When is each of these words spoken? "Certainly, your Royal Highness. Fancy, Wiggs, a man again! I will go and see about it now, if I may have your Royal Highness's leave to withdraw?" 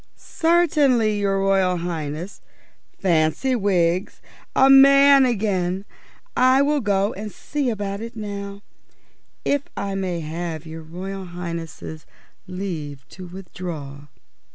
"Certainly, 0.15 1.19
your 1.19 1.39
Royal 1.41 1.77
Highness. 1.77 2.41
Fancy, 2.97 3.55
Wiggs, 3.55 4.19
a 4.55 4.67
man 4.67 5.27
again! 5.27 5.85
I 6.35 6.63
will 6.63 6.81
go 6.81 7.13
and 7.13 7.31
see 7.31 7.69
about 7.69 8.01
it 8.01 8.15
now, 8.15 8.63
if 9.45 9.61
I 9.77 9.93
may 9.93 10.21
have 10.21 10.65
your 10.65 10.81
Royal 10.81 11.25
Highness's 11.27 12.07
leave 12.47 13.07
to 13.09 13.27
withdraw?" 13.27 14.07